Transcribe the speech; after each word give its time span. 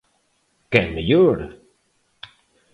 Quen 0.71 0.87
mellor! 0.95 1.39